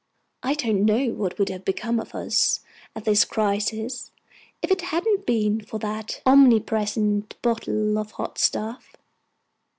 I 0.41 0.55
don't 0.55 0.83
know 0.85 1.09
what 1.11 1.37
would 1.37 1.49
have 1.49 1.63
become 1.63 1.99
of 1.99 2.15
us 2.15 2.61
at 2.95 3.05
this 3.05 3.23
crisis, 3.23 4.09
if 4.63 4.71
it 4.71 4.81
hadn't 4.81 5.27
been 5.27 5.61
for 5.63 5.77
that 5.77 6.23
omnipresent 6.25 7.39
bottle 7.43 7.99
of 7.99 8.13
hot 8.13 8.39
stuff. 8.39 8.93